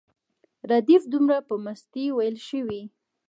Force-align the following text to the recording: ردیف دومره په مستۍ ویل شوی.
ردیف 0.69 1.03
دومره 1.13 1.37
په 1.47 1.55
مستۍ 1.65 2.05
ویل 2.11 2.37
شوی. 2.47 2.81